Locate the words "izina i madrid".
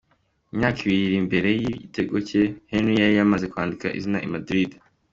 3.99-4.69